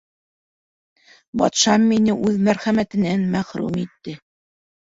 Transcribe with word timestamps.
—Батшам 1.41 1.85
мине 1.91 2.17
үҙ 2.31 2.41
мәрхәмәтенән 2.49 3.29
мәхрүм 3.37 3.81
итте. 3.87 4.19